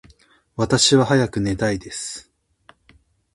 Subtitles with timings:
[0.55, 2.31] 私は早く寝たいです。